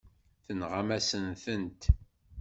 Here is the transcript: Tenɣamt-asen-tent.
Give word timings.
Tenɣamt-asen-tent. 0.45 1.81